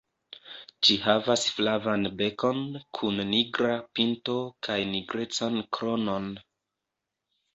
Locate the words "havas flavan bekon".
1.01-2.61